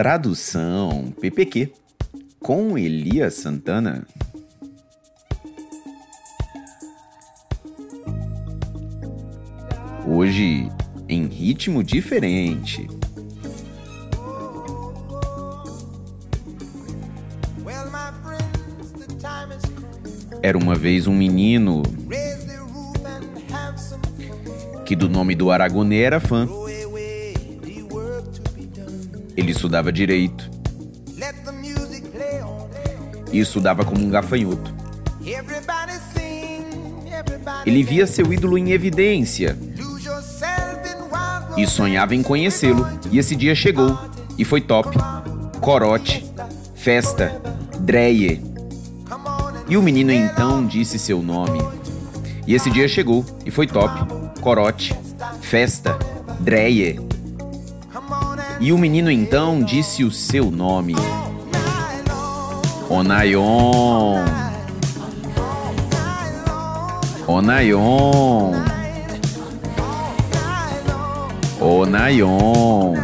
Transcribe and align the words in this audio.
Tradução 0.00 1.12
PPQ 1.20 1.70
com 2.38 2.78
Elias 2.78 3.34
Santana. 3.34 4.06
Hoje 10.08 10.70
em 11.06 11.26
ritmo 11.26 11.84
diferente. 11.84 12.88
Era 20.40 20.56
uma 20.56 20.74
vez 20.76 21.06
um 21.06 21.14
menino 21.14 21.82
que 24.86 24.96
do 24.96 25.10
nome 25.10 25.34
do 25.34 25.50
Aragonê 25.50 26.00
era 26.00 26.18
fã. 26.18 26.48
Ele 29.50 29.56
estudava 29.56 29.90
direito 29.90 30.48
e 33.32 33.40
estudava 33.40 33.84
como 33.84 34.00
um 34.00 34.08
gafanhoto. 34.08 34.72
Ele 37.66 37.82
via 37.82 38.06
seu 38.06 38.32
ídolo 38.32 38.56
em 38.56 38.70
evidência 38.70 39.58
e 41.56 41.66
sonhava 41.66 42.14
em 42.14 42.22
conhecê-lo. 42.22 42.86
E 43.10 43.18
esse 43.18 43.34
dia 43.34 43.52
chegou 43.56 43.98
e 44.38 44.44
foi 44.44 44.60
top. 44.60 44.96
Corote, 45.60 46.24
festa, 46.76 47.42
Dreyer. 47.80 48.40
E 49.68 49.76
o 49.76 49.82
menino 49.82 50.12
então 50.12 50.64
disse 50.64 50.96
seu 50.96 51.20
nome. 51.20 51.58
E 52.46 52.54
esse 52.54 52.70
dia 52.70 52.86
chegou 52.86 53.26
e 53.44 53.50
foi 53.50 53.66
top. 53.66 54.40
Corote, 54.40 54.94
festa, 55.40 55.98
Dreyer. 56.38 57.09
E 58.60 58.74
o 58.74 58.78
menino 58.78 59.10
então 59.10 59.62
disse 59.62 60.04
o 60.04 60.10
seu 60.10 60.50
nome. 60.50 60.94
Onayon. 62.90 64.22
Onayon. 67.26 68.52
Onayon. 71.58 72.94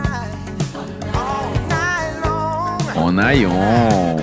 Onayon. 2.94 4.16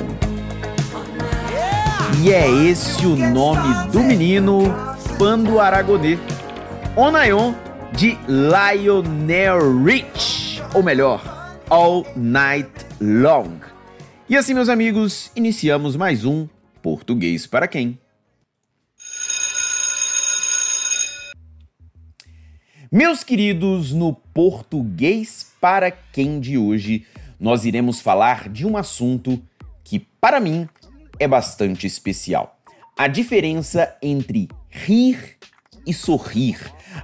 E 2.21 2.31
é 2.31 2.47
esse 2.47 3.07
o 3.07 3.15
nome 3.15 3.87
do 3.91 4.01
menino 4.03 4.71
Pando 5.17 5.59
Aragonê. 5.59 6.19
Onayon 6.95 7.55
de 7.95 8.17
Lionel 8.27 9.83
Rich, 9.83 10.22
ou 10.73 10.81
melhor, 10.81 11.21
All 11.69 12.03
Night 12.15 12.71
Long. 12.99 13.59
E 14.27 14.35
assim, 14.35 14.55
meus 14.55 14.69
amigos, 14.69 15.31
iniciamos 15.35 15.95
mais 15.95 16.25
um 16.25 16.47
Português 16.81 17.45
para 17.45 17.67
quem? 17.67 17.99
Meus 22.91 23.23
queridos, 23.23 23.91
no 23.91 24.13
Português 24.13 25.53
para 25.61 25.91
quem 25.91 26.39
de 26.39 26.57
hoje, 26.57 27.05
nós 27.39 27.65
iremos 27.65 27.99
falar 27.99 28.49
de 28.49 28.65
um 28.65 28.75
assunto 28.75 29.39
que, 29.83 29.99
para 29.99 30.39
mim, 30.39 30.67
é 31.19 31.27
bastante 31.27 31.85
especial. 31.85 32.59
A 32.97 33.07
diferença 33.07 33.95
entre 34.01 34.47
rir 34.71 35.37
e 35.85 35.93
sorrir. 35.93 36.59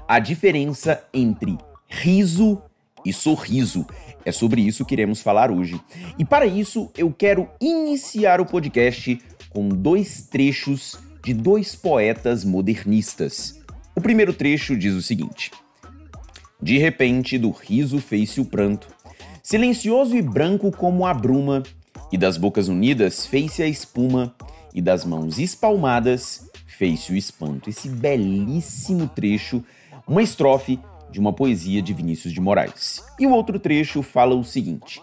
A 0.08 0.18
diferença 0.18 1.04
entre 1.14 1.56
riso 1.88 2.62
e 3.06 3.14
sorriso. 3.14 3.86
É 4.26 4.32
sobre 4.32 4.62
isso 4.62 4.86
que 4.86 4.94
iremos 4.94 5.22
falar 5.22 5.52
hoje. 5.52 5.80
E 6.18 6.26
para 6.26 6.46
isso, 6.46 6.92
eu 6.98 7.12
quero 7.12 7.50
iniciar 7.60 8.42
o 8.42 8.46
podcast 8.46 9.20
com 9.50 9.70
dois 9.70 10.24
trechos 10.24 10.98
de 11.24 11.34
dois 11.34 11.76
poetas 11.76 12.44
modernistas. 12.44 13.60
O 13.96 14.02
primeiro 14.02 14.34
trecho 14.34 14.78
diz 14.78 14.94
o 14.94 15.02
seguinte: 15.02 15.52
De 16.62 16.78
repente, 16.78 17.38
do 17.38 17.52
riso 17.52 18.00
fez-se 18.00 18.40
o 18.40 18.46
pranto, 18.46 18.88
silencioso 19.42 20.16
e 20.16 20.22
branco 20.22 20.72
como 20.72 21.06
a 21.06 21.14
bruma, 21.14 21.64
e 22.12 22.18
das 22.18 22.38
bocas 22.38 22.68
unidas 22.68 23.26
fez-se 23.26 23.62
a 23.62 23.68
espuma, 23.68 24.34
e 24.74 24.82
das 24.82 25.04
mãos 25.04 25.40
espalmadas 25.40 26.50
fez-se 26.66 27.12
o 27.12 27.16
espanto. 27.16 27.70
Esse 27.70 27.90
belíssimo 27.90 29.08
trecho, 29.08 29.64
uma 30.08 30.24
estrofe 30.24 30.80
de 31.12 31.20
uma 31.20 31.34
poesia 31.34 31.82
de 31.82 31.94
Vinícius 31.94 32.34
de 32.34 32.42
Moraes. 32.42 33.04
E 33.20 33.26
o 33.26 33.32
outro 33.32 33.60
trecho 33.60 34.02
fala 34.02 34.36
o 34.36 34.44
seguinte: 34.44 35.02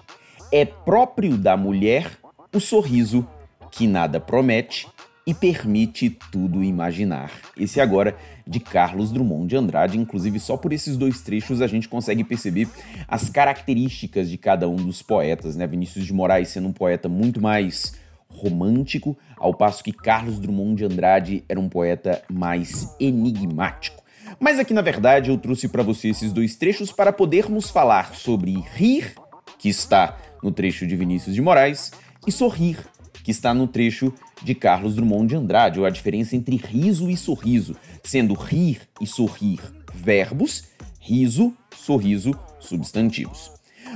É 0.52 0.64
próprio 0.64 1.36
da 1.36 1.56
mulher 1.56 2.10
o 2.52 2.60
sorriso 2.60 3.26
que 3.70 3.86
nada 3.86 4.18
promete 4.18 4.86
e 5.26 5.34
permite 5.34 6.08
tudo 6.30 6.62
imaginar. 6.62 7.32
Esse 7.56 7.80
agora 7.80 8.16
de 8.46 8.60
Carlos 8.60 9.10
Drummond 9.10 9.48
de 9.48 9.56
Andrade, 9.56 9.98
inclusive 9.98 10.38
só 10.38 10.56
por 10.56 10.72
esses 10.72 10.96
dois 10.96 11.20
trechos 11.20 11.60
a 11.60 11.66
gente 11.66 11.88
consegue 11.88 12.22
perceber 12.22 12.68
as 13.08 13.28
características 13.28 14.30
de 14.30 14.38
cada 14.38 14.68
um 14.68 14.76
dos 14.76 15.02
poetas, 15.02 15.56
né? 15.56 15.66
Vinícius 15.66 16.06
de 16.06 16.12
Moraes 16.12 16.48
sendo 16.48 16.68
um 16.68 16.72
poeta 16.72 17.08
muito 17.08 17.40
mais 17.40 17.94
romântico, 18.28 19.16
ao 19.36 19.52
passo 19.52 19.82
que 19.82 19.92
Carlos 19.92 20.38
Drummond 20.38 20.76
de 20.76 20.84
Andrade 20.84 21.44
era 21.48 21.58
um 21.58 21.68
poeta 21.68 22.22
mais 22.30 22.94
enigmático. 23.00 24.05
Mas 24.38 24.58
aqui 24.58 24.74
na 24.74 24.82
verdade 24.82 25.30
eu 25.30 25.38
trouxe 25.38 25.68
para 25.68 25.82
você 25.82 26.08
esses 26.08 26.32
dois 26.32 26.56
trechos 26.56 26.92
para 26.92 27.12
podermos 27.12 27.70
falar 27.70 28.14
sobre 28.14 28.52
rir, 28.74 29.14
que 29.58 29.68
está 29.68 30.16
no 30.42 30.50
trecho 30.52 30.86
de 30.86 30.96
Vinícius 30.96 31.34
de 31.34 31.42
Moraes, 31.42 31.92
e 32.26 32.32
sorrir, 32.32 32.78
que 33.24 33.30
está 33.30 33.54
no 33.54 33.66
trecho 33.66 34.12
de 34.42 34.54
Carlos 34.54 34.94
Drummond 34.94 35.28
de 35.28 35.36
Andrade, 35.36 35.80
ou 35.80 35.86
a 35.86 35.90
diferença 35.90 36.36
entre 36.36 36.56
riso 36.56 37.08
e 37.10 37.16
sorriso, 37.16 37.76
sendo 38.02 38.34
rir 38.34 38.80
e 39.00 39.06
sorrir 39.06 39.60
verbos, 39.94 40.64
riso, 41.00 41.54
sorriso, 41.76 42.32
substantivos. 42.60 43.50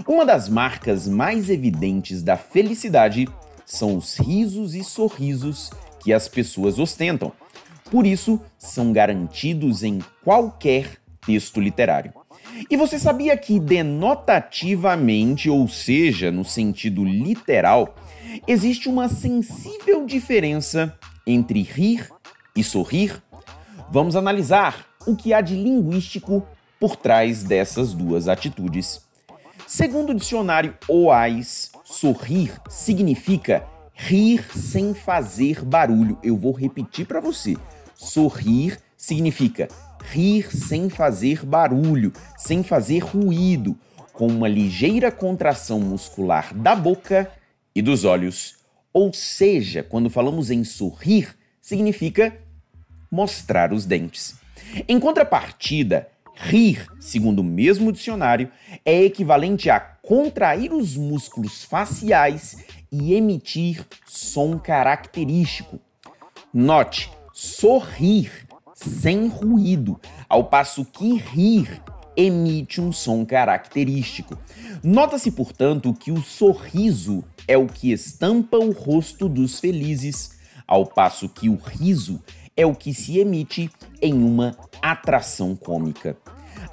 Uma 0.06 0.24
das 0.24 0.48
marcas 0.48 1.06
mais 1.06 1.50
evidentes 1.50 2.22
da 2.22 2.36
felicidade 2.36 3.28
são 3.66 3.96
os 3.96 4.16
risos 4.18 4.74
e 4.74 4.82
sorrisos 4.82 5.70
que 6.02 6.12
as 6.12 6.26
pessoas 6.26 6.78
ostentam. 6.78 7.32
Por 7.90 8.06
isso, 8.06 8.40
são 8.56 8.92
garantidos 8.92 9.82
em 9.82 10.00
qualquer 10.22 10.98
texto 11.26 11.60
literário. 11.60 12.12
E 12.70 12.76
você 12.76 12.98
sabia 12.98 13.36
que 13.36 13.58
denotativamente, 13.58 15.48
ou 15.50 15.66
seja, 15.66 16.30
no 16.30 16.44
sentido 16.44 17.04
literal, 17.04 17.94
existe 18.46 18.88
uma 18.88 19.08
sensível 19.08 20.06
diferença 20.06 20.96
entre 21.26 21.62
rir 21.62 22.08
e 22.56 22.62
sorrir? 22.62 23.22
Vamos 23.90 24.14
analisar 24.14 24.86
o 25.06 25.16
que 25.16 25.32
há 25.32 25.40
de 25.40 25.54
linguístico 25.54 26.46
por 26.78 26.96
trás 26.96 27.42
dessas 27.42 27.92
duas 27.92 28.28
atitudes. 28.28 29.02
Segundo 29.66 30.10
o 30.10 30.14
dicionário 30.14 30.76
OAIS, 30.88 31.70
sorrir 31.84 32.52
significa 32.68 33.66
rir 33.94 34.44
sem 34.56 34.94
fazer 34.94 35.64
barulho. 35.64 36.18
Eu 36.22 36.36
vou 36.36 36.52
repetir 36.52 37.06
para 37.06 37.20
você. 37.20 37.56
Sorrir 38.00 38.78
significa 38.96 39.68
rir 40.02 40.50
sem 40.56 40.88
fazer 40.88 41.44
barulho, 41.44 42.14
sem 42.38 42.62
fazer 42.62 43.00
ruído, 43.00 43.78
com 44.14 44.26
uma 44.26 44.48
ligeira 44.48 45.12
contração 45.12 45.78
muscular 45.78 46.54
da 46.54 46.74
boca 46.74 47.30
e 47.74 47.82
dos 47.82 48.06
olhos. 48.06 48.56
Ou 48.90 49.12
seja, 49.12 49.82
quando 49.82 50.08
falamos 50.08 50.50
em 50.50 50.64
sorrir, 50.64 51.36
significa 51.60 52.34
mostrar 53.10 53.70
os 53.70 53.84
dentes. 53.84 54.34
Em 54.88 54.98
contrapartida, 54.98 56.08
rir, 56.34 56.86
segundo 56.98 57.40
o 57.40 57.44
mesmo 57.44 57.92
dicionário, 57.92 58.50
é 58.82 59.04
equivalente 59.04 59.68
a 59.68 59.78
contrair 59.78 60.72
os 60.72 60.96
músculos 60.96 61.64
faciais 61.64 62.64
e 62.90 63.12
emitir 63.12 63.86
som 64.06 64.58
característico. 64.58 65.78
Note, 66.52 67.10
sorrir 67.40 68.46
sem 68.74 69.26
ruído, 69.26 69.98
ao 70.28 70.44
passo 70.44 70.84
que 70.84 71.14
rir 71.14 71.82
emite 72.14 72.82
um 72.82 72.92
som 72.92 73.24
característico. 73.24 74.36
Nota-se, 74.84 75.30
portanto, 75.30 75.94
que 75.94 76.12
o 76.12 76.20
sorriso 76.20 77.24
é 77.48 77.56
o 77.56 77.66
que 77.66 77.92
estampa 77.92 78.58
o 78.58 78.72
rosto 78.72 79.26
dos 79.26 79.58
felizes, 79.58 80.32
ao 80.66 80.84
passo 80.84 81.30
que 81.30 81.48
o 81.48 81.54
riso 81.56 82.22
é 82.54 82.66
o 82.66 82.74
que 82.74 82.92
se 82.92 83.18
emite 83.18 83.70
em 84.02 84.12
uma 84.12 84.54
atração 84.82 85.56
cômica. 85.56 86.18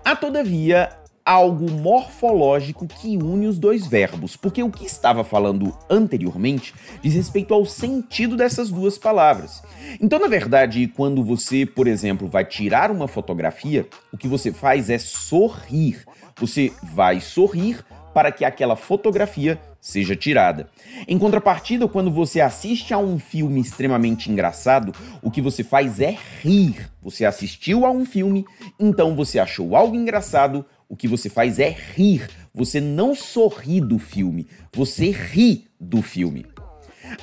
Há, 0.04 0.18
todavia, 0.18 0.90
algo 1.28 1.70
morfológico 1.70 2.88
que 2.88 3.18
une 3.18 3.48
os 3.48 3.60
dois 3.60 3.86
verbos, 3.86 4.38
porque 4.38 4.64
o 4.64 4.72
que 4.72 4.86
estava 4.86 5.26
falando 5.26 5.78
anteriormente 5.90 6.74
diz 7.02 7.16
respeito 7.16 7.54
ao 7.54 7.66
sentido 7.66 8.38
dessas 8.38 8.70
duas 8.70 8.98
palavras. 8.98 9.62
Então, 10.00 10.20
na 10.20 10.28
verdade, 10.28 10.88
quando 10.88 11.22
você, 11.26 11.66
por 11.66 11.86
exemplo, 11.86 12.30
vai 12.30 12.46
tirar 12.46 12.90
uma 12.90 13.10
fotografia, 13.10 13.86
o 14.10 14.18
que 14.18 14.26
você 14.26 14.54
faz 14.54 14.90
é 14.90 14.98
sorrir. 14.98 16.06
Você 16.40 16.72
vai 16.82 17.20
sorrir 17.20 17.84
para 18.14 18.32
que 18.32 18.46
aquela 18.46 18.78
fotografia 18.78 19.60
seja 19.82 20.16
tirada. 20.16 20.70
Em 21.08 21.20
contrapartida, 21.20 21.88
quando 21.88 22.10
você 22.10 22.42
assiste 22.42 22.94
a 22.94 22.98
um 22.98 23.20
filme 23.20 23.60
extremamente 23.60 24.32
engraçado, 24.32 24.94
o 25.22 25.30
que 25.30 25.42
você 25.42 25.64
faz 25.64 26.00
é 26.00 26.18
rir. 26.42 26.90
Você 27.02 27.26
assistiu 27.26 27.86
a 27.86 27.92
um 27.92 28.06
filme, 28.06 28.46
então 28.80 29.16
você 29.16 29.40
achou 29.40 29.76
algo 29.76 29.96
engraçado, 29.96 30.66
o 30.90 30.96
que 30.96 31.08
você 31.08 31.30
faz 31.30 31.60
é 31.60 31.70
rir. 31.70 32.30
Você 32.54 32.80
não 32.82 33.14
sorri 33.14 33.80
do 33.80 34.00
filme, 34.00 34.48
você 34.74 35.12
ri 35.12 35.68
do 35.80 36.02
filme. 36.02 36.46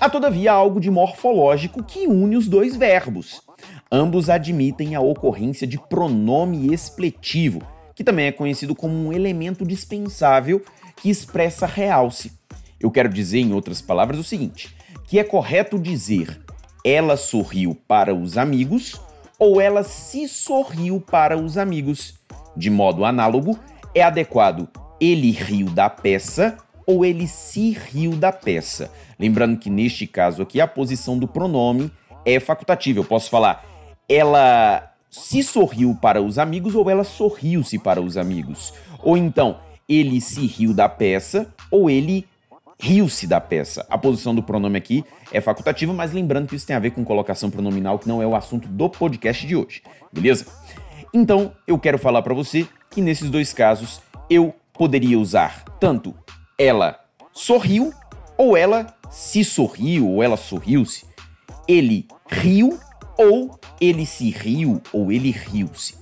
Há, 0.00 0.08
todavia, 0.08 0.52
algo 0.52 0.80
de 0.80 0.90
morfológico 0.90 1.82
que 1.82 2.06
une 2.06 2.36
os 2.36 2.48
dois 2.48 2.76
verbos. 2.76 3.42
Ambos 3.90 4.30
admitem 4.30 4.94
a 4.94 5.00
ocorrência 5.00 5.66
de 5.66 5.78
pronome 5.78 6.72
expletivo, 6.72 7.62
que 7.94 8.04
também 8.04 8.26
é 8.26 8.32
conhecido 8.32 8.74
como 8.74 8.94
um 8.94 9.12
elemento 9.12 9.64
dispensável 9.64 10.62
que 10.96 11.10
expressa 11.10 11.66
realce. 11.66 12.32
Eu 12.80 12.90
quero 12.90 13.08
dizer, 13.08 13.40
em 13.40 13.52
outras 13.52 13.80
palavras, 13.80 14.18
o 14.18 14.24
seguinte: 14.24 14.74
que 15.06 15.18
é 15.18 15.24
correto 15.24 15.78
dizer 15.78 16.44
ela 16.84 17.16
sorriu 17.16 17.74
para 17.88 18.14
os 18.14 18.36
amigos 18.36 19.00
ou 19.38 19.58
ela 19.58 19.82
se 19.82 20.28
sorriu 20.28 21.00
para 21.00 21.36
os 21.36 21.56
amigos. 21.56 22.14
De 22.56 22.70
modo 22.70 23.04
análogo, 23.04 23.58
é 23.94 24.02
adequado 24.02 24.68
ele 25.00 25.30
riu 25.30 25.66
da 25.66 25.90
peça 25.90 26.56
ou 26.86 27.04
ele 27.04 27.26
se 27.26 27.72
riu 27.72 28.12
da 28.12 28.32
peça. 28.32 28.90
Lembrando 29.18 29.58
que 29.58 29.70
neste 29.70 30.06
caso 30.06 30.42
aqui 30.42 30.60
a 30.60 30.66
posição 30.66 31.18
do 31.18 31.26
pronome 31.26 31.90
é 32.24 32.38
facultativa. 32.40 33.00
Eu 33.00 33.04
posso 33.04 33.30
falar 33.30 33.64
ela 34.08 34.92
se 35.10 35.42
sorriu 35.42 35.96
para 36.00 36.20
os 36.20 36.38
amigos 36.38 36.74
ou 36.74 36.90
ela 36.90 37.04
sorriu-se 37.04 37.78
para 37.78 38.00
os 38.00 38.16
amigos. 38.16 38.74
Ou 39.02 39.16
então, 39.16 39.58
ele 39.88 40.20
se 40.20 40.46
riu 40.46 40.74
da 40.74 40.88
peça 40.88 41.46
ou 41.70 41.88
ele 41.88 42.26
riu-se 42.78 43.26
da 43.26 43.40
peça. 43.40 43.86
A 43.88 43.96
posição 43.96 44.34
do 44.34 44.42
pronome 44.42 44.76
aqui 44.76 45.04
é 45.32 45.40
facultativa, 45.40 45.92
mas 45.92 46.12
lembrando 46.12 46.48
que 46.48 46.56
isso 46.56 46.66
tem 46.66 46.76
a 46.76 46.80
ver 46.80 46.90
com 46.90 47.04
colocação 47.04 47.50
pronominal, 47.50 47.98
que 47.98 48.08
não 48.08 48.20
é 48.20 48.26
o 48.26 48.34
assunto 48.34 48.68
do 48.68 48.90
podcast 48.90 49.46
de 49.46 49.56
hoje, 49.56 49.82
beleza? 50.12 50.46
Então, 51.16 51.52
eu 51.64 51.78
quero 51.78 51.96
falar 51.96 52.22
para 52.22 52.34
você 52.34 52.66
que 52.90 53.00
nesses 53.00 53.30
dois 53.30 53.52
casos 53.52 54.00
eu 54.28 54.52
poderia 54.72 55.16
usar 55.16 55.62
tanto 55.78 56.12
ela 56.58 56.98
sorriu 57.32 57.92
ou 58.36 58.56
ela 58.56 58.92
se 59.12 59.44
sorriu 59.44 60.08
ou 60.08 60.24
ela 60.24 60.36
sorriu-se. 60.36 61.04
Ele 61.68 62.08
riu 62.28 62.76
ou 63.16 63.56
ele 63.80 64.04
se 64.04 64.30
riu 64.30 64.82
ou 64.92 65.12
ele 65.12 65.30
riu-se. 65.30 65.94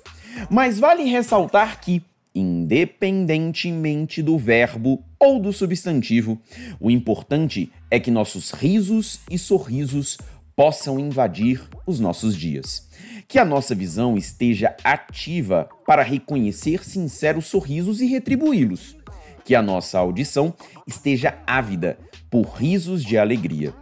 Mas 0.48 0.78
vale 0.78 1.04
ressaltar 1.04 1.78
que, 1.82 2.02
independentemente 2.34 4.22
do 4.22 4.38
verbo 4.38 5.04
ou 5.18 5.38
do 5.38 5.52
substantivo, 5.52 6.40
o 6.80 6.90
importante 6.90 7.70
é 7.90 8.00
que 8.00 8.10
nossos 8.10 8.50
risos 8.50 9.20
e 9.30 9.38
sorrisos 9.38 10.16
possam 10.56 10.98
invadir 10.98 11.62
os 11.86 12.00
nossos 12.00 12.34
dias. 12.34 12.88
Que 13.32 13.38
a 13.38 13.46
nossa 13.46 13.74
visão 13.74 14.18
esteja 14.18 14.76
ativa 14.84 15.66
para 15.86 16.02
reconhecer 16.02 16.84
sinceros 16.84 17.46
sorrisos 17.46 18.02
e 18.02 18.06
retribuí-los. 18.06 18.94
Que 19.42 19.54
a 19.54 19.62
nossa 19.62 19.98
audição 19.98 20.52
esteja 20.86 21.38
ávida 21.46 21.98
por 22.30 22.42
risos 22.42 23.02
de 23.02 23.16
alegria. 23.16 23.72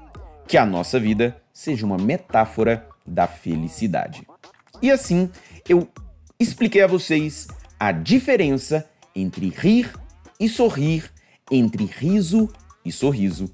Que 0.47 0.56
a 0.56 0.64
nossa 0.64 1.00
vida 1.00 1.37
seja 1.52 1.85
uma 1.85 1.97
metáfora 1.97 2.87
da 3.05 3.26
felicidade. 3.26 4.25
E 4.81 4.88
assim, 4.88 5.29
eu 5.69 5.88
expliquei 6.38 6.82
a 6.82 6.87
vocês 6.87 7.49
a 7.76 7.91
diferença 7.91 8.88
entre 9.17 9.49
rir 9.49 9.93
e 10.38 10.49
sorrir, 10.49 11.11
entre 11.50 11.87
riso 11.87 12.49
e 12.85 12.93
sorriso. 12.93 13.53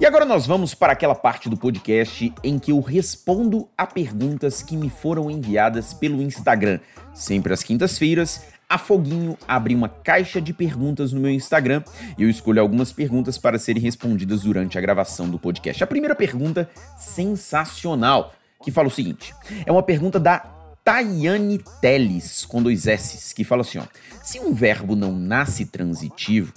E 0.00 0.06
agora 0.06 0.24
nós 0.24 0.46
vamos 0.46 0.74
para 0.74 0.92
aquela 0.92 1.14
parte 1.14 1.48
do 1.48 1.56
podcast 1.56 2.32
em 2.44 2.56
que 2.56 2.70
eu 2.70 2.78
respondo 2.78 3.68
a 3.76 3.84
perguntas 3.84 4.62
que 4.62 4.76
me 4.76 4.88
foram 4.88 5.28
enviadas 5.28 5.92
pelo 5.92 6.22
Instagram. 6.22 6.78
Sempre 7.12 7.52
às 7.52 7.64
quintas-feiras, 7.64 8.44
a 8.68 8.78
Foguinho 8.78 9.36
abre 9.46 9.74
uma 9.74 9.88
caixa 9.88 10.40
de 10.40 10.52
perguntas 10.52 11.12
no 11.12 11.20
meu 11.20 11.32
Instagram 11.32 11.82
e 12.16 12.22
eu 12.22 12.30
escolho 12.30 12.60
algumas 12.60 12.92
perguntas 12.92 13.36
para 13.38 13.58
serem 13.58 13.82
respondidas 13.82 14.42
durante 14.42 14.78
a 14.78 14.80
gravação 14.80 15.28
do 15.28 15.36
podcast. 15.36 15.82
A 15.82 15.86
primeira 15.86 16.14
pergunta, 16.14 16.70
sensacional, 16.96 18.32
que 18.62 18.70
fala 18.70 18.86
o 18.86 18.92
seguinte: 18.92 19.34
é 19.66 19.72
uma 19.72 19.82
pergunta 19.82 20.20
da 20.20 20.38
Tayane 20.84 21.60
Teles, 21.80 22.44
com 22.44 22.62
dois 22.62 22.86
S's, 22.86 23.32
que 23.32 23.42
fala 23.42 23.62
assim: 23.62 23.78
ó, 23.78 23.84
se 24.22 24.38
um 24.38 24.54
verbo 24.54 24.94
não 24.94 25.10
nasce 25.10 25.66
transitivo, 25.66 26.52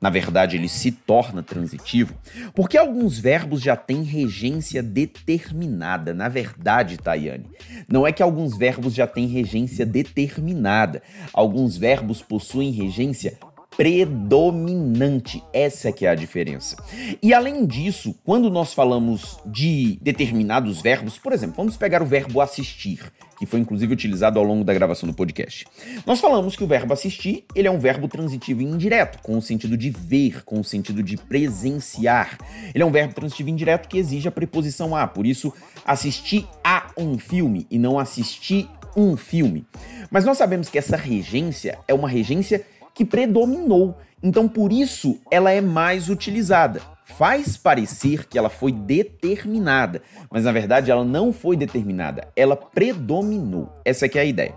na 0.00 0.10
verdade 0.10 0.56
ele 0.56 0.68
se 0.68 0.90
torna 0.92 1.42
transitivo, 1.42 2.14
porque 2.54 2.76
alguns 2.76 3.18
verbos 3.18 3.60
já 3.60 3.76
têm 3.76 4.02
regência 4.02 4.82
determinada. 4.82 6.12
Na 6.12 6.28
verdade, 6.28 6.98
Tayane, 6.98 7.46
não 7.88 8.06
é 8.06 8.12
que 8.12 8.22
alguns 8.22 8.56
verbos 8.56 8.94
já 8.94 9.06
têm 9.06 9.26
regência 9.26 9.86
determinada. 9.86 11.02
Alguns 11.32 11.76
verbos 11.76 12.22
possuem 12.22 12.70
regência 12.70 13.38
predominante. 13.76 15.42
Essa 15.52 15.88
é 15.88 15.92
que 15.92 16.06
é 16.06 16.08
a 16.08 16.14
diferença. 16.14 16.76
E 17.22 17.34
além 17.34 17.66
disso, 17.66 18.14
quando 18.24 18.50
nós 18.50 18.72
falamos 18.72 19.38
de 19.44 19.98
determinados 20.00 20.80
verbos, 20.80 21.18
por 21.18 21.32
exemplo, 21.32 21.56
vamos 21.56 21.76
pegar 21.76 22.02
o 22.02 22.06
verbo 22.06 22.40
assistir, 22.40 23.00
que 23.38 23.44
foi 23.44 23.60
inclusive 23.60 23.92
utilizado 23.92 24.38
ao 24.38 24.44
longo 24.44 24.64
da 24.64 24.72
gravação 24.72 25.06
do 25.08 25.14
podcast. 25.14 25.66
Nós 26.06 26.20
falamos 26.20 26.56
que 26.56 26.64
o 26.64 26.66
verbo 26.66 26.92
assistir, 26.92 27.44
ele 27.54 27.68
é 27.68 27.70
um 27.70 27.78
verbo 27.78 28.08
transitivo 28.08 28.62
indireto, 28.62 29.18
com 29.22 29.36
o 29.36 29.42
sentido 29.42 29.76
de 29.76 29.90
ver, 29.90 30.42
com 30.44 30.60
o 30.60 30.64
sentido 30.64 31.02
de 31.02 31.16
presenciar. 31.16 32.38
Ele 32.74 32.82
é 32.82 32.86
um 32.86 32.92
verbo 32.92 33.14
transitivo 33.14 33.50
indireto 33.50 33.88
que 33.88 33.98
exige 33.98 34.26
a 34.26 34.32
preposição 34.32 34.96
a, 34.96 35.06
por 35.06 35.26
isso 35.26 35.52
assistir 35.84 36.46
a 36.64 36.90
um 36.96 37.18
filme 37.18 37.66
e 37.70 37.78
não 37.78 37.98
assistir 37.98 38.68
um 38.96 39.16
filme. 39.16 39.66
Mas 40.10 40.24
nós 40.24 40.38
sabemos 40.38 40.70
que 40.70 40.78
essa 40.78 40.96
regência 40.96 41.78
é 41.86 41.92
uma 41.92 42.08
regência 42.08 42.64
que 42.96 43.04
predominou. 43.04 43.94
Então, 44.22 44.48
por 44.48 44.72
isso, 44.72 45.20
ela 45.30 45.52
é 45.52 45.60
mais 45.60 46.08
utilizada. 46.08 46.80
Faz 47.04 47.56
parecer 47.56 48.26
que 48.26 48.36
ela 48.36 48.48
foi 48.48 48.72
determinada, 48.72 50.02
mas 50.28 50.44
na 50.44 50.50
verdade 50.50 50.90
ela 50.90 51.04
não 51.04 51.32
foi 51.32 51.56
determinada, 51.56 52.28
ela 52.34 52.56
predominou. 52.56 53.70
Essa 53.84 54.06
é 54.06 54.18
a 54.18 54.24
ideia. 54.24 54.54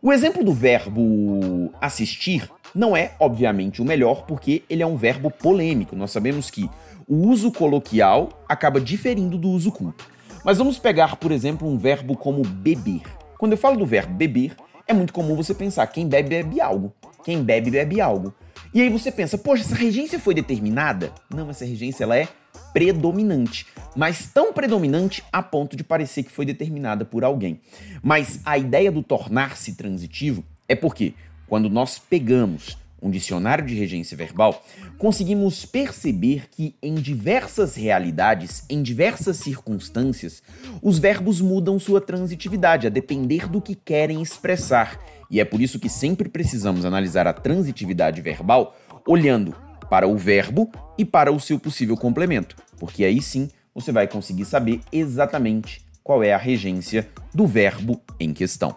O 0.00 0.12
exemplo 0.12 0.44
do 0.44 0.52
verbo 0.52 1.72
assistir 1.80 2.48
não 2.72 2.96
é, 2.96 3.12
obviamente, 3.18 3.82
o 3.82 3.84
melhor, 3.84 4.24
porque 4.24 4.62
ele 4.70 4.82
é 4.82 4.86
um 4.86 4.96
verbo 4.96 5.30
polêmico. 5.30 5.96
Nós 5.96 6.12
sabemos 6.12 6.48
que 6.48 6.70
o 7.08 7.28
uso 7.28 7.50
coloquial 7.50 8.28
acaba 8.48 8.80
diferindo 8.80 9.36
do 9.36 9.48
uso 9.48 9.72
culto. 9.72 10.06
Mas 10.44 10.58
vamos 10.58 10.78
pegar, 10.78 11.16
por 11.16 11.32
exemplo, 11.32 11.68
um 11.68 11.76
verbo 11.76 12.16
como 12.16 12.42
beber. 12.42 13.02
Quando 13.36 13.52
eu 13.52 13.58
falo 13.58 13.76
do 13.76 13.84
verbo 13.84 14.14
beber, 14.14 14.54
é 14.90 14.92
muito 14.92 15.12
comum 15.12 15.36
você 15.36 15.54
pensar 15.54 15.86
quem 15.86 16.08
bebe, 16.08 16.28
bebe 16.28 16.60
algo. 16.60 16.92
Quem 17.24 17.42
bebe, 17.42 17.70
bebe 17.70 18.00
algo. 18.00 18.34
E 18.74 18.80
aí 18.80 18.88
você 18.88 19.12
pensa, 19.12 19.38
poxa, 19.38 19.62
essa 19.62 19.76
regência 19.76 20.18
foi 20.18 20.34
determinada? 20.34 21.12
Não, 21.32 21.48
essa 21.48 21.64
regência 21.64 22.02
ela 22.02 22.16
é 22.16 22.26
predominante, 22.72 23.66
mas 23.96 24.26
tão 24.32 24.52
predominante 24.52 25.24
a 25.32 25.42
ponto 25.42 25.76
de 25.76 25.82
parecer 25.84 26.24
que 26.24 26.30
foi 26.30 26.44
determinada 26.44 27.04
por 27.04 27.24
alguém. 27.24 27.60
Mas 28.02 28.40
a 28.44 28.58
ideia 28.58 28.90
do 28.90 29.02
tornar-se 29.02 29.74
transitivo 29.76 30.44
é 30.68 30.74
porque 30.74 31.14
quando 31.46 31.70
nós 31.70 31.98
pegamos 31.98 32.76
um 33.02 33.10
dicionário 33.10 33.64
de 33.64 33.74
regência 33.74 34.16
verbal, 34.16 34.64
conseguimos 34.98 35.64
perceber 35.64 36.48
que 36.50 36.74
em 36.82 36.94
diversas 36.94 37.74
realidades, 37.74 38.64
em 38.68 38.82
diversas 38.82 39.36
circunstâncias, 39.38 40.42
os 40.82 40.98
verbos 40.98 41.40
mudam 41.40 41.78
sua 41.78 42.00
transitividade 42.00 42.86
a 42.86 42.90
depender 42.90 43.48
do 43.48 43.60
que 43.60 43.74
querem 43.74 44.20
expressar. 44.20 44.98
E 45.30 45.40
é 45.40 45.44
por 45.44 45.60
isso 45.60 45.78
que 45.78 45.88
sempre 45.88 46.28
precisamos 46.28 46.84
analisar 46.84 47.26
a 47.26 47.32
transitividade 47.32 48.20
verbal 48.20 48.76
olhando 49.06 49.54
para 49.88 50.06
o 50.06 50.16
verbo 50.16 50.70
e 50.96 51.04
para 51.04 51.32
o 51.32 51.40
seu 51.40 51.58
possível 51.58 51.96
complemento, 51.96 52.56
porque 52.78 53.04
aí 53.04 53.20
sim 53.20 53.48
você 53.74 53.90
vai 53.92 54.06
conseguir 54.06 54.44
saber 54.44 54.80
exatamente 54.92 55.84
qual 56.02 56.22
é 56.22 56.32
a 56.32 56.38
regência 56.38 57.08
do 57.34 57.46
verbo 57.46 58.00
em 58.18 58.32
questão. 58.32 58.76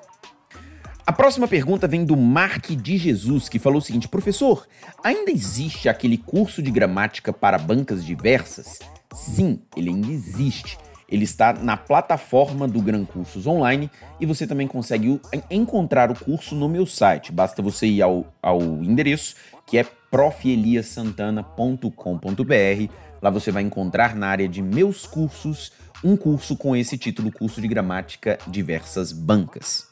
A 1.05 1.11
próxima 1.11 1.49
pergunta 1.49 1.85
vem 1.85 2.05
do 2.05 2.15
Mark 2.15 2.69
de 2.69 2.97
Jesus, 2.97 3.49
que 3.49 3.59
falou 3.59 3.79
o 3.79 3.81
seguinte: 3.81 4.07
Professor, 4.07 4.65
ainda 5.03 5.31
existe 5.31 5.89
aquele 5.89 6.17
curso 6.17 6.61
de 6.61 6.71
gramática 6.71 7.33
para 7.33 7.57
bancas 7.57 8.05
diversas? 8.05 8.79
Sim, 9.13 9.59
ele 9.75 9.89
ainda 9.89 10.09
existe. 10.09 10.77
Ele 11.09 11.25
está 11.25 11.51
na 11.51 11.75
plataforma 11.75 12.65
do 12.67 12.81
Gran 12.81 13.03
Cursos 13.03 13.45
Online 13.45 13.91
e 14.19 14.25
você 14.25 14.47
também 14.47 14.65
consegue 14.65 15.19
encontrar 15.51 16.09
o 16.09 16.15
curso 16.15 16.55
no 16.55 16.69
meu 16.69 16.85
site. 16.85 17.33
Basta 17.33 17.61
você 17.61 17.85
ir 17.85 18.01
ao, 18.01 18.33
ao 18.41 18.61
endereço 18.61 19.35
que 19.67 19.77
é 19.77 19.85
profeliasantana.com.br. 20.09 22.93
Lá 23.21 23.29
você 23.29 23.51
vai 23.51 23.61
encontrar 23.61 24.15
na 24.15 24.27
área 24.27 24.47
de 24.47 24.61
meus 24.61 25.05
cursos 25.05 25.73
um 26.01 26.15
curso 26.15 26.55
com 26.55 26.73
esse 26.75 26.97
título, 26.97 27.29
Curso 27.31 27.61
de 27.61 27.67
Gramática 27.67 28.39
Diversas 28.47 29.11
Bancas. 29.11 29.91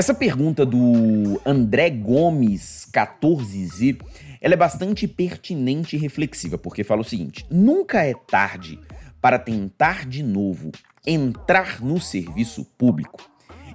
Essa 0.00 0.14
pergunta 0.14 0.64
do 0.64 1.38
André 1.44 1.90
Gomes 1.90 2.88
14Z, 2.90 4.00
ela 4.40 4.54
é 4.54 4.56
bastante 4.56 5.06
pertinente 5.06 5.94
e 5.94 5.98
reflexiva, 5.98 6.56
porque 6.56 6.82
fala 6.82 7.02
o 7.02 7.04
seguinte: 7.04 7.44
nunca 7.50 8.02
é 8.02 8.14
tarde 8.14 8.80
para 9.20 9.38
tentar 9.38 10.06
de 10.06 10.22
novo 10.22 10.72
entrar 11.06 11.82
no 11.82 12.00
serviço 12.00 12.64
público. 12.78 13.20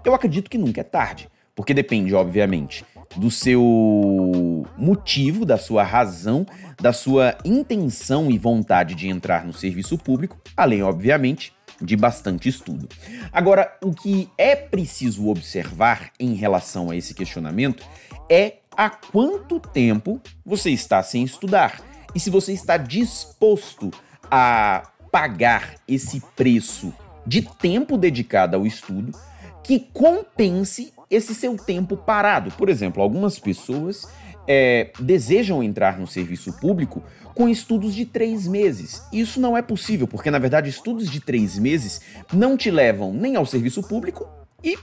Eu 0.03 0.15
acredito 0.15 0.49
que 0.49 0.57
nunca 0.57 0.81
é 0.81 0.83
tarde, 0.83 1.29
porque 1.55 1.75
depende, 1.75 2.15
obviamente, 2.15 2.83
do 3.15 3.29
seu 3.29 4.65
motivo, 4.75 5.45
da 5.45 5.59
sua 5.59 5.83
razão, 5.83 6.43
da 6.81 6.91
sua 6.91 7.37
intenção 7.45 8.31
e 8.31 8.39
vontade 8.39 8.95
de 8.95 9.07
entrar 9.07 9.45
no 9.45 9.53
serviço 9.53 9.95
público, 9.95 10.41
além, 10.57 10.81
obviamente, 10.81 11.53
de 11.81 11.95
bastante 11.95 12.49
estudo. 12.49 12.87
Agora, 13.31 13.77
o 13.83 13.91
que 13.91 14.29
é 14.37 14.55
preciso 14.55 15.27
observar 15.27 16.11
em 16.19 16.33
relação 16.33 16.89
a 16.89 16.95
esse 16.95 17.13
questionamento 17.13 17.83
é 18.29 18.57
há 18.75 18.89
quanto 18.89 19.59
tempo 19.59 20.21
você 20.45 20.69
está 20.69 21.01
sem 21.03 21.23
estudar 21.23 21.81
e 22.13 22.19
se 22.19 22.29
você 22.29 22.53
está 22.53 22.77
disposto 22.77 23.91
a 24.29 24.89
pagar 25.11 25.75
esse 25.87 26.21
preço 26.35 26.93
de 27.25 27.41
tempo 27.41 27.97
dedicado 27.97 28.55
ao 28.55 28.65
estudo 28.65 29.17
que 29.63 29.79
compense 29.79 30.93
esse 31.09 31.33
seu 31.33 31.57
tempo 31.57 31.97
parado. 31.97 32.51
Por 32.51 32.69
exemplo, 32.69 33.01
algumas 33.01 33.39
pessoas 33.39 34.07
é, 34.47 34.91
desejam 34.99 35.63
entrar 35.63 35.99
no 35.99 36.07
serviço 36.07 36.53
público 36.53 37.03
com 37.35 37.47
estudos 37.49 37.93
de 37.93 38.05
três 38.05 38.47
meses. 38.47 39.03
Isso 39.11 39.39
não 39.39 39.55
é 39.55 39.61
possível, 39.61 40.07
porque 40.07 40.31
na 40.31 40.39
verdade 40.39 40.69
estudos 40.69 41.11
de 41.11 41.19
três 41.19 41.59
meses 41.59 42.01
não 42.33 42.57
te 42.57 42.71
levam 42.71 43.13
nem 43.13 43.35
ao 43.35 43.45
serviço 43.45 43.83
público 43.83 44.27
e 44.63 44.77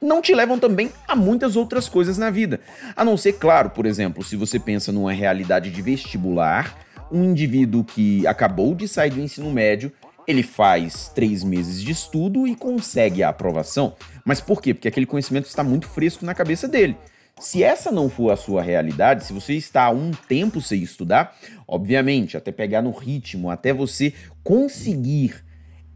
não 0.00 0.20
te 0.20 0.34
levam 0.34 0.58
também 0.58 0.90
a 1.06 1.14
muitas 1.14 1.54
outras 1.54 1.88
coisas 1.88 2.18
na 2.18 2.30
vida. 2.30 2.60
A 2.96 3.04
não 3.04 3.16
ser, 3.16 3.34
claro, 3.34 3.70
por 3.70 3.86
exemplo, 3.86 4.24
se 4.24 4.34
você 4.34 4.58
pensa 4.58 4.90
numa 4.90 5.12
realidade 5.12 5.70
de 5.70 5.82
vestibular, 5.82 6.76
um 7.12 7.22
indivíduo 7.22 7.84
que 7.84 8.26
acabou 8.26 8.74
de 8.74 8.88
sair 8.88 9.10
do 9.10 9.20
ensino 9.20 9.50
médio 9.52 9.92
ele 10.26 10.42
faz 10.42 11.10
três 11.14 11.42
meses 11.42 11.82
de 11.82 11.90
estudo 11.90 12.46
e 12.46 12.54
consegue 12.54 13.22
a 13.22 13.28
aprovação. 13.28 13.94
Mas 14.24 14.40
por 14.40 14.62
quê? 14.62 14.72
Porque 14.72 14.88
aquele 14.88 15.06
conhecimento 15.06 15.46
está 15.46 15.64
muito 15.64 15.88
fresco 15.88 16.24
na 16.24 16.34
cabeça 16.34 16.68
dele. 16.68 16.96
Se 17.42 17.60
essa 17.60 17.90
não 17.90 18.08
for 18.08 18.30
a 18.30 18.36
sua 18.36 18.62
realidade, 18.62 19.24
se 19.24 19.32
você 19.32 19.54
está 19.54 19.86
há 19.86 19.90
um 19.90 20.12
tempo 20.12 20.60
sem 20.60 20.80
estudar, 20.80 21.36
obviamente, 21.66 22.36
até 22.36 22.52
pegar 22.52 22.80
no 22.80 22.92
ritmo, 22.92 23.50
até 23.50 23.72
você 23.72 24.14
conseguir 24.44 25.44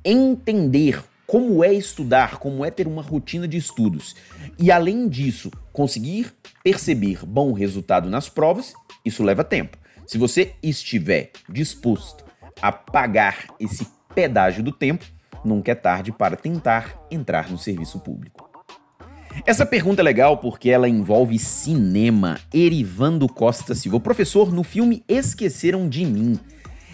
entender 0.05 1.00
como 1.25 1.62
é 1.62 1.73
estudar, 1.73 2.38
como 2.38 2.65
é 2.65 2.71
ter 2.73 2.88
uma 2.88 3.00
rotina 3.00 3.47
de 3.47 3.57
estudos, 3.57 4.17
e 4.59 4.73
além 4.73 5.09
disso, 5.09 5.53
conseguir 5.73 6.35
perceber 6.65 7.25
bom 7.25 7.53
resultado 7.53 8.11
nas 8.11 8.29
provas, 8.29 8.75
isso 9.05 9.23
leva 9.23 9.45
tempo. 9.45 9.79
Se 10.05 10.19
você 10.19 10.53
estiver 10.61 11.31
disposto 11.49 12.25
a 12.61 12.73
pagar 12.73 13.55
esse 13.61 13.87
pedágio 14.12 14.65
do 14.65 14.73
tempo, 14.73 15.05
nunca 15.45 15.71
é 15.71 15.76
tarde 15.76 16.11
para 16.11 16.37
tentar 16.37 17.00
entrar 17.09 17.49
no 17.49 17.57
serviço 17.57 18.00
público. 18.00 18.46
Essa 19.45 19.66
pergunta 19.66 20.02
é 20.02 20.05
legal 20.05 20.38
porque 20.38 20.71
ela 20.71 20.88
envolve 20.88 21.38
cinema. 21.38 22.38
Erivando 22.52 23.28
Costa 23.28 23.75
Silva, 23.75 24.00
professor 24.00 24.52
no 24.52 24.62
filme 24.62 25.05
Esqueceram 25.09 25.88
de 25.88 26.05
Mim. 26.05 26.38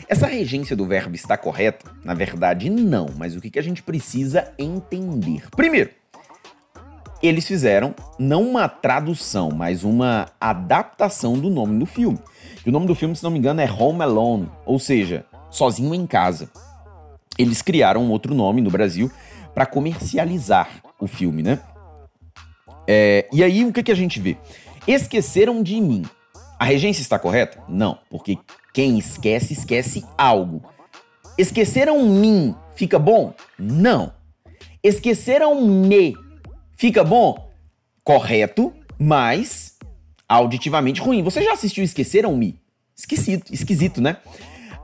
Essa 0.08 0.26
regência 0.26 0.76
do 0.76 0.86
verbo 0.86 1.14
está 1.14 1.36
correta? 1.36 1.90
Na 2.04 2.12
verdade, 2.12 2.68
não, 2.68 3.06
mas 3.16 3.36
o 3.36 3.40
que 3.40 3.58
a 3.58 3.62
gente 3.62 3.82
precisa 3.82 4.52
entender? 4.58 5.44
Primeiro, 5.56 5.90
eles 7.22 7.46
fizeram 7.46 7.94
não 8.18 8.42
uma 8.42 8.68
tradução, 8.68 9.50
mas 9.50 9.84
uma 9.84 10.26
adaptação 10.40 11.38
do 11.38 11.48
nome 11.48 11.78
do 11.78 11.86
filme. 11.86 12.18
E 12.66 12.68
o 12.68 12.72
nome 12.72 12.86
do 12.86 12.94
filme, 12.94 13.16
se 13.16 13.22
não 13.22 13.30
me 13.30 13.38
engano, 13.38 13.60
é 13.60 13.70
Home 13.70 14.02
Alone, 14.02 14.50
ou 14.66 14.78
seja, 14.78 15.24
Sozinho 15.50 15.94
em 15.94 16.06
Casa 16.06 16.50
eles 17.38 17.62
criaram 17.62 18.02
um 18.02 18.10
outro 18.10 18.34
nome 18.34 18.60
no 18.60 18.70
Brasil 18.70 19.10
para 19.54 19.66
comercializar 19.66 20.68
o 20.98 21.06
filme, 21.06 21.42
né? 21.42 21.58
É, 22.86 23.28
e 23.32 23.42
aí 23.42 23.64
o 23.64 23.72
que, 23.72 23.82
que 23.82 23.92
a 23.92 23.96
gente 23.96 24.20
vê? 24.20 24.36
Esqueceram 24.86 25.62
de 25.62 25.80
mim. 25.80 26.02
A 26.58 26.64
regência 26.64 27.02
está 27.02 27.18
correta? 27.18 27.62
Não, 27.68 27.98
porque 28.08 28.38
quem 28.72 28.98
esquece, 28.98 29.52
esquece 29.52 30.04
algo. 30.16 30.62
Esqueceram 31.36 32.04
mim, 32.06 32.54
fica 32.74 32.98
bom? 32.98 33.34
Não. 33.58 34.12
Esqueceram 34.82 35.60
me, 35.60 36.14
fica 36.76 37.04
bom? 37.04 37.50
Correto, 38.04 38.72
mas 38.98 39.76
auditivamente 40.28 41.00
ruim. 41.00 41.22
Você 41.22 41.42
já 41.42 41.52
assistiu 41.52 41.84
Esqueceram 41.84 42.36
me? 42.36 42.58
Esquisito, 42.96 43.52
esquisito, 43.52 44.00
né? 44.00 44.16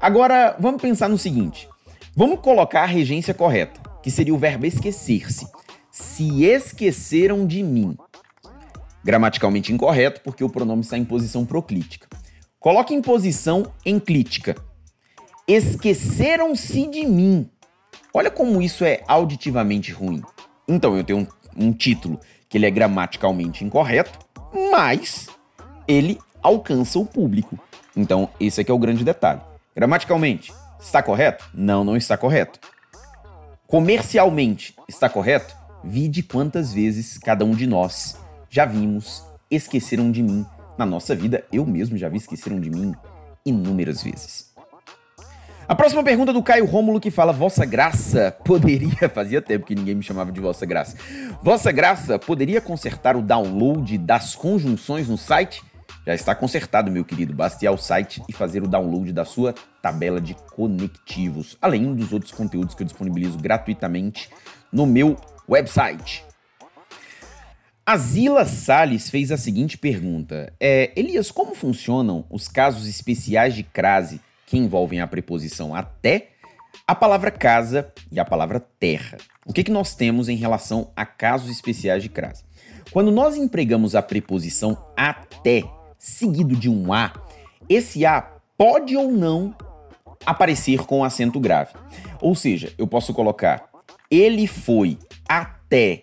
Agora, 0.00 0.57
vamos 0.59 0.81
pensar 0.81 1.09
no 1.09 1.19
seguinte. 1.19 1.69
Vamos 2.14 2.40
colocar 2.40 2.83
a 2.83 2.87
regência 2.87 3.35
correta, 3.35 3.81
que 4.02 4.11
seria 4.11 4.35
o 4.35 4.38
verbo 4.38 4.67
esquecer-se. 4.67 5.47
Se 5.99 6.45
esqueceram 6.45 7.47
de 7.47 7.62
mim. 7.62 7.97
Gramaticalmente 9.05 9.73
incorreto, 9.73 10.21
porque 10.21 10.45
o 10.45 10.49
pronome 10.49 10.83
está 10.83 10.97
em 10.97 11.05
posição 11.05 11.45
proclítica. 11.45 12.07
Coloque 12.61 12.95
em 12.95 13.02
posição 13.02 13.73
enclítica. 13.85 14.55
Esqueceram-se 15.47 16.87
de 16.87 17.05
mim. 17.05 17.50
Olha 18.14 18.31
como 18.31 18.62
isso 18.62 18.85
é 18.85 19.02
auditivamente 19.09 19.90
ruim. 19.90 20.23
Então 20.69 20.97
eu 20.97 21.02
tenho 21.02 21.21
um, 21.21 21.26
um 21.67 21.73
título 21.73 22.21
que 22.49 22.59
ele 22.59 22.67
é 22.67 22.71
gramaticalmente 22.71 23.64
incorreto, 23.64 24.19
mas 24.71 25.28
ele 25.87 26.19
alcança 26.43 26.99
o 26.99 27.07
público. 27.07 27.59
Então 27.97 28.28
esse 28.38 28.61
aqui 28.61 28.71
é 28.71 28.75
o 28.75 28.78
grande 28.78 29.05
detalhe. 29.05 29.40
Gramaticalmente, 29.75 30.52
Está 30.81 31.02
correto? 31.02 31.45
Não, 31.52 31.83
não 31.83 31.97
está 31.97 32.17
correto. 32.17 32.61
Comercialmente, 33.67 34.75
está 34.88 35.09
correto? 35.09 35.57
Vide 35.85 36.23
quantas 36.23 36.73
vezes 36.73 37.19
cada 37.19 37.45
um 37.45 37.53
de 37.53 37.67
nós 37.67 38.17
já 38.51 38.65
vimos 38.65 39.23
esqueceram 39.51 40.11
de 40.11 40.23
mim 40.23 40.45
na 40.77 40.85
nossa 40.85 41.15
vida. 41.15 41.45
Eu 41.53 41.65
mesmo 41.65 41.97
já 41.97 42.09
vi 42.09 42.19
esqueceram 42.19 42.61
de 42.61 42.71
mim 42.71 42.95
inúmeras 43.45 44.03
vezes. 44.03 44.49
A 45.69 45.75
próxima 45.75 46.03
pergunta 46.03 46.33
do 46.33 46.43
Caio 46.43 46.65
Rômulo 46.65 46.99
que 46.99 47.11
fala: 47.11 47.33
Vossa 47.33 47.67
Graça 47.67 48.35
poderia. 48.45 49.09
Fazia 49.13 49.43
tempo 49.43 49.67
que 49.67 49.75
ninguém 49.75 49.95
me 49.95 50.03
chamava 50.03 50.33
de 50.33 50.41
Vossa 50.41 50.65
Graça. 50.65 50.97
Vossa 51.43 51.71
Graça 51.71 52.19
poderia 52.19 52.61
consertar 52.61 53.17
o 53.17 53.23
download 53.23 53.99
das 53.99 54.35
conjunções 54.35 55.09
no 55.09 55.19
site? 55.19 55.63
Já 56.07 56.15
está 56.15 56.35
consertado, 56.35 56.91
meu 56.91 57.05
querido. 57.05 57.35
Basta 57.35 57.67
ir 57.67 57.69
ao 57.69 57.77
site 57.77 58.23
e 58.27 58.33
fazer 58.33 58.63
o 58.63 58.67
download 58.67 59.13
da 59.13 59.27
sua 59.27 59.55
tabela 59.83 60.21
de 60.23 60.35
conectivos, 60.55 61.59
além 61.61 61.95
dos 61.95 62.15
outros 62.15 62.33
conteúdos 62.33 62.75
que 62.75 62.83
eu 62.83 62.87
disponibilizo 62.87 63.37
gratuitamente 63.37 64.31
no 64.73 64.87
meu 64.87 65.17
website. 65.49 66.25
A 67.87 67.97
Zila 67.97 68.45
Salles 68.45 69.09
fez 69.09 69.33
a 69.33 69.38
seguinte 69.38 69.78
pergunta: 69.78 70.52
é, 70.61 70.93
Elias, 70.95 71.31
como 71.31 71.55
funcionam 71.55 72.25
os 72.28 72.47
casos 72.47 72.87
especiais 72.87 73.55
de 73.55 73.62
crase 73.62 74.21
que 74.47 74.59
envolvem 74.59 75.00
a 75.00 75.07
preposição 75.07 75.75
até, 75.75 76.28
a 76.87 76.95
palavra 76.95 77.31
casa 77.31 77.90
e 78.12 78.21
a 78.21 78.25
palavra 78.25 78.61
terra? 78.61 79.17
O 79.47 79.52
que, 79.52 79.64
que 79.64 79.71
nós 79.71 79.95
temos 79.95 80.28
em 80.28 80.37
relação 80.37 80.90
a 80.95 81.07
casos 81.07 81.50
especiais 81.50 82.02
de 82.02 82.11
crase? 82.11 82.45
Quando 82.90 83.11
nós 83.11 83.37
empregamos 83.37 83.95
a 83.95 84.02
preposição 84.02 84.76
até 84.97 85.64
seguido 85.99 86.55
de 86.55 86.69
um 86.69 86.93
A, 86.93 87.12
esse 87.69 88.05
A 88.05 88.21
pode 88.57 88.97
ou 88.97 89.11
não 89.11 89.55
aparecer 90.26 90.85
com 90.85 91.05
acento 91.05 91.40
grave. 91.40 91.73
Ou 92.21 92.35
seja, 92.35 92.73
eu 92.76 92.87
posso 92.87 93.14
colocar 93.14 93.69
ele 94.11 94.47
foi 94.47 94.99
até 95.29 96.01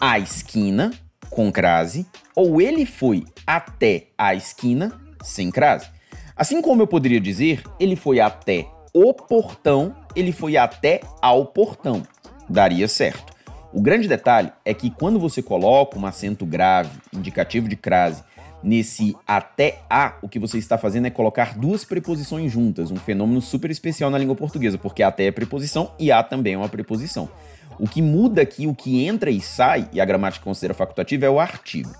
a 0.00 0.18
esquina 0.18 0.90
com 1.30 1.52
crase 1.52 2.06
ou 2.34 2.60
ele 2.60 2.86
foi 2.86 3.24
até 3.46 4.08
a 4.16 4.34
esquina 4.34 4.92
sem 5.22 5.50
crase. 5.50 5.88
Assim 6.36 6.60
como 6.60 6.82
eu 6.82 6.86
poderia 6.86 7.20
dizer, 7.20 7.62
ele 7.78 7.94
foi 7.94 8.18
até 8.18 8.66
o 8.92 9.12
portão, 9.12 9.94
ele 10.16 10.32
foi 10.32 10.56
até 10.56 11.00
ao 11.20 11.46
portão. 11.46 12.02
Daria 12.48 12.88
certo. 12.88 13.32
O 13.72 13.80
grande 13.80 14.06
detalhe 14.06 14.52
é 14.64 14.72
que 14.72 14.90
quando 14.90 15.18
você 15.18 15.42
coloca 15.42 15.98
um 15.98 16.06
acento 16.06 16.46
grave, 16.46 16.90
indicativo 17.12 17.68
de 17.68 17.76
crase, 17.76 18.22
nesse 18.62 19.16
até 19.26 19.80
a, 19.90 20.14
o 20.22 20.28
que 20.28 20.38
você 20.38 20.58
está 20.58 20.78
fazendo 20.78 21.06
é 21.06 21.10
colocar 21.10 21.58
duas 21.58 21.84
preposições 21.84 22.50
juntas, 22.50 22.90
um 22.90 22.96
fenômeno 22.96 23.42
super 23.42 23.70
especial 23.70 24.10
na 24.10 24.18
língua 24.18 24.34
portuguesa, 24.34 24.78
porque 24.78 25.02
até 25.02 25.26
é 25.26 25.30
preposição 25.30 25.92
e 25.98 26.10
a 26.10 26.22
também 26.22 26.54
é 26.54 26.56
uma 26.56 26.68
preposição. 26.68 27.28
O 27.78 27.88
que 27.88 28.00
muda 28.00 28.42
aqui, 28.42 28.66
o 28.66 28.74
que 28.74 29.04
entra 29.04 29.30
e 29.30 29.40
sai, 29.40 29.88
e 29.92 30.00
a 30.00 30.04
gramática 30.04 30.44
considera 30.44 30.74
facultativa, 30.74 31.26
é 31.26 31.30
o 31.30 31.40
artigo. 31.40 31.90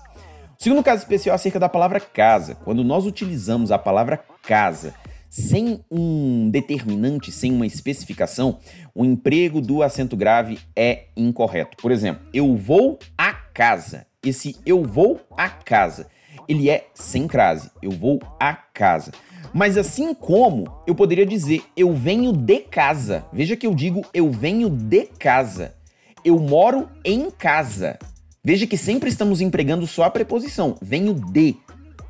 O 0.59 0.63
segundo 0.63 0.83
caso 0.83 1.01
especial 1.01 1.33
é 1.33 1.35
acerca 1.35 1.59
da 1.59 1.69
palavra 1.69 1.99
casa. 1.99 2.55
Quando 2.55 2.83
nós 2.83 3.05
utilizamos 3.05 3.71
a 3.71 3.77
palavra 3.77 4.17
casa 4.43 4.93
sem 5.29 5.83
um 5.91 6.49
determinante, 6.49 7.31
sem 7.31 7.51
uma 7.51 7.67
especificação, 7.67 8.59
o 8.93 9.03
emprego 9.03 9.59
do 9.59 9.83
acento 9.83 10.15
grave 10.15 10.59
é 10.73 11.07
incorreto. 11.15 11.75
Por 11.75 11.91
exemplo, 11.91 12.25
eu 12.33 12.55
vou 12.55 12.97
à 13.17 13.33
casa 13.33 14.05
esse 14.29 14.57
eu 14.65 14.83
vou 14.83 15.21
à 15.37 15.49
casa, 15.49 16.07
ele 16.47 16.69
é 16.69 16.87
sem 16.93 17.27
crase. 17.27 17.69
Eu 17.81 17.91
vou 17.91 18.21
à 18.39 18.53
casa. 18.53 19.11
Mas 19.53 19.77
assim 19.77 20.13
como 20.13 20.65
eu 20.85 20.93
poderia 20.93 21.25
dizer 21.25 21.63
eu 21.75 21.93
venho 21.93 22.33
de 22.33 22.59
casa. 22.59 23.25
Veja 23.31 23.55
que 23.55 23.65
eu 23.65 23.73
digo 23.73 24.05
eu 24.13 24.29
venho 24.29 24.69
de 24.69 25.05
casa. 25.19 25.75
Eu 26.23 26.39
moro 26.39 26.89
em 27.03 27.29
casa. 27.29 27.97
Veja 28.43 28.67
que 28.67 28.77
sempre 28.77 29.09
estamos 29.09 29.41
empregando 29.41 29.87
só 29.87 30.03
a 30.03 30.09
preposição. 30.11 30.75
Venho 30.81 31.13
de. 31.13 31.55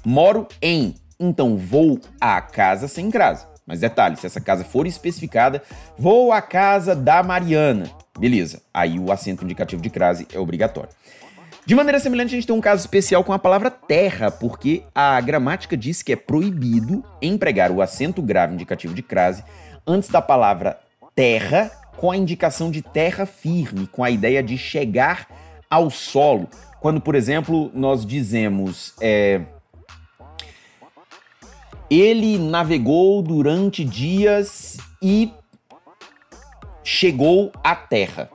Moro 0.06 0.48
em. 0.62 0.96
Então 1.20 1.58
vou 1.58 2.00
à 2.20 2.42
casa 2.42 2.88
sem 2.88 3.10
crase. 3.10 3.46
Mas 3.66 3.80
detalhe, 3.80 4.16
se 4.16 4.28
essa 4.28 4.40
casa 4.40 4.64
for 4.64 4.86
especificada, 4.86 5.64
vou 5.98 6.32
à 6.32 6.42
casa 6.42 6.96
da 6.96 7.24
Mariana. 7.24 7.90
Beleza, 8.20 8.62
aí 8.74 9.00
o 9.00 9.12
acento 9.12 9.44
indicativo 9.44 9.82
de 9.82 9.90
crase 9.90 10.28
é 10.32 10.40
obrigatório. 10.40 10.90
De 11.66 11.74
maneira 11.74 12.00
semelhante, 12.00 12.28
a 12.28 12.36
gente 12.36 12.46
tem 12.46 12.56
um 12.56 12.62
caso 12.62 12.82
especial 12.82 13.24
com 13.24 13.34
a 13.34 13.40
palavra 13.40 13.72
terra, 13.72 14.30
porque 14.30 14.84
a 14.94 15.20
gramática 15.20 15.76
diz 15.76 16.04
que 16.04 16.14
é 16.14 16.16
proibido 16.16 17.04
empregar 17.20 17.72
o 17.72 17.82
acento 17.82 18.22
grave 18.22 18.54
indicativo 18.54 18.94
de 18.94 19.02
crase 19.02 19.44
antes 19.86 20.10
da 20.10 20.22
palavra 20.22 20.80
terra 21.16 21.72
com 21.98 22.12
a 22.12 22.18
indicação 22.18 22.70
de 22.70 22.84
terra 22.84 23.26
firme, 23.26 23.88
com 23.88 24.04
a 24.04 24.12
ideia 24.12 24.44
de 24.44 24.60
chegar 24.60 25.28
ao 25.68 25.90
solo. 25.90 26.48
Quando, 26.80 27.02
por 27.02 27.16
exemplo, 27.16 27.72
nós 27.74 28.06
dizemos 28.06 28.94
é, 29.02 29.42
ele 31.90 32.38
navegou 32.38 33.24
durante 33.24 33.84
dias 33.84 34.78
e 35.02 35.34
chegou 36.84 37.52
à 37.64 37.76
terra. 37.76 38.30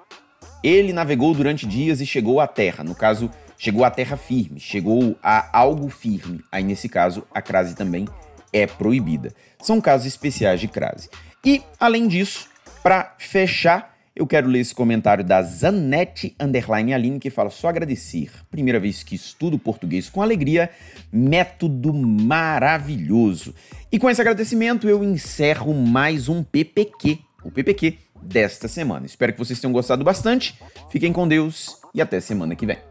Ele 0.62 0.92
navegou 0.92 1.34
durante 1.34 1.66
dias 1.66 2.00
e 2.00 2.06
chegou 2.06 2.40
à 2.40 2.46
terra. 2.46 2.84
No 2.84 2.94
caso, 2.94 3.30
chegou 3.56 3.84
à 3.84 3.90
terra 3.90 4.16
firme, 4.16 4.60
chegou 4.60 5.16
a 5.22 5.58
algo 5.58 5.88
firme. 5.88 6.40
Aí, 6.52 6.62
nesse 6.62 6.88
caso, 6.88 7.26
a 7.32 7.40
crase 7.40 7.74
também 7.74 8.06
é 8.52 8.66
proibida. 8.66 9.32
São 9.60 9.80
casos 9.80 10.06
especiais 10.06 10.60
de 10.60 10.68
crase. 10.68 11.08
E, 11.44 11.62
além 11.78 12.06
disso, 12.06 12.48
para 12.82 13.14
fechar, 13.18 13.96
eu 14.14 14.26
quero 14.26 14.48
ler 14.48 14.60
esse 14.60 14.74
comentário 14.74 15.24
da 15.24 15.40
Zanete 15.40 16.34
Underline 16.38 16.92
Aline, 16.92 17.18
que 17.18 17.30
fala 17.30 17.48
só 17.48 17.68
agradecer. 17.68 18.30
Primeira 18.50 18.78
vez 18.78 19.02
que 19.02 19.14
estudo 19.14 19.58
português 19.58 20.10
com 20.10 20.20
alegria, 20.20 20.68
método 21.10 21.94
maravilhoso. 21.94 23.54
E 23.90 23.98
com 23.98 24.10
esse 24.10 24.20
agradecimento 24.20 24.88
eu 24.88 25.02
encerro 25.02 25.72
mais 25.72 26.28
um 26.28 26.42
PPQ. 26.42 27.18
O 27.42 27.50
PPQ 27.50 27.96
desta 28.22 28.68
semana. 28.68 29.06
Espero 29.06 29.32
que 29.32 29.38
vocês 29.38 29.60
tenham 29.60 29.72
gostado 29.72 30.04
bastante. 30.04 30.58
Fiquem 30.90 31.12
com 31.12 31.26
Deus 31.26 31.76
e 31.94 32.00
até 32.00 32.20
semana 32.20 32.54
que 32.54 32.66
vem. 32.66 32.89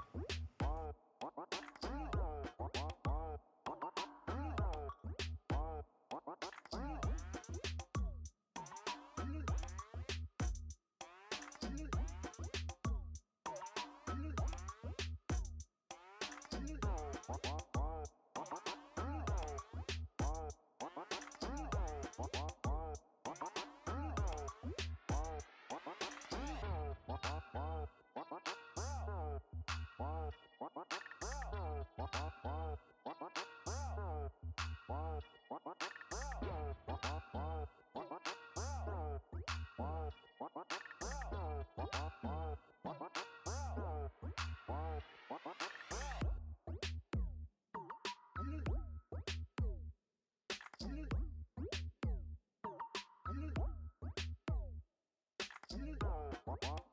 What? 56.50 56.89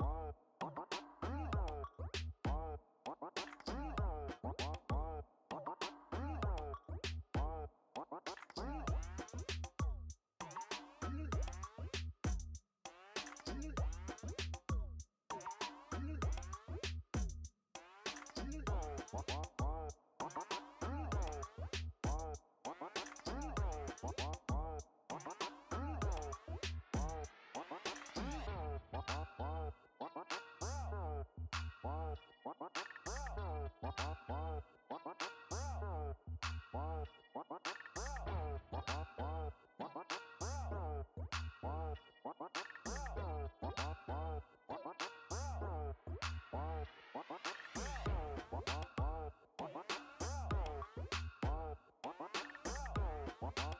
Uh-huh. 53.46 53.76